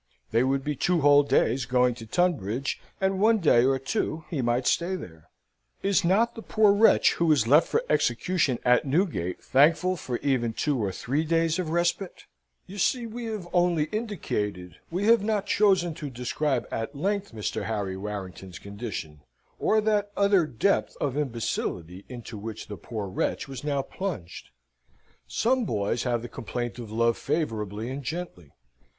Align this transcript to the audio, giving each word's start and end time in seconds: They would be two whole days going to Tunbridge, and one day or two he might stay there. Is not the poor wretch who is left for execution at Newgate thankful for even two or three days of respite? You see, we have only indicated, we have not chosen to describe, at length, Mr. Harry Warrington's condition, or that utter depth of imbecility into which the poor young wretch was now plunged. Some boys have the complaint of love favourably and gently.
They 0.31 0.43
would 0.43 0.63
be 0.63 0.75
two 0.75 1.01
whole 1.01 1.21
days 1.21 1.65
going 1.67 1.93
to 1.93 2.07
Tunbridge, 2.07 2.81
and 2.99 3.19
one 3.19 3.37
day 3.37 3.63
or 3.63 3.77
two 3.77 4.25
he 4.31 4.41
might 4.41 4.65
stay 4.65 4.95
there. 4.95 5.29
Is 5.83 6.03
not 6.03 6.33
the 6.33 6.41
poor 6.41 6.73
wretch 6.73 7.13
who 7.21 7.31
is 7.31 7.45
left 7.45 7.67
for 7.67 7.83
execution 7.87 8.57
at 8.65 8.83
Newgate 8.83 9.43
thankful 9.43 9.95
for 9.95 10.17
even 10.23 10.53
two 10.53 10.75
or 10.83 10.91
three 10.91 11.23
days 11.23 11.59
of 11.59 11.69
respite? 11.69 12.25
You 12.65 12.79
see, 12.79 13.05
we 13.05 13.25
have 13.25 13.47
only 13.53 13.83
indicated, 13.91 14.77
we 14.89 15.05
have 15.05 15.21
not 15.23 15.45
chosen 15.45 15.93
to 15.93 16.09
describe, 16.09 16.67
at 16.71 16.95
length, 16.95 17.31
Mr. 17.31 17.65
Harry 17.65 17.95
Warrington's 17.95 18.57
condition, 18.57 19.21
or 19.59 19.81
that 19.81 20.09
utter 20.17 20.47
depth 20.47 20.97
of 20.99 21.15
imbecility 21.15 22.05
into 22.09 22.39
which 22.39 22.69
the 22.69 22.75
poor 22.75 23.05
young 23.05 23.13
wretch 23.13 23.47
was 23.47 23.63
now 23.63 23.83
plunged. 23.83 24.49
Some 25.27 25.63
boys 25.63 26.01
have 26.05 26.23
the 26.23 26.27
complaint 26.27 26.79
of 26.79 26.91
love 26.91 27.17
favourably 27.19 27.91
and 27.91 28.01
gently. 28.03 28.53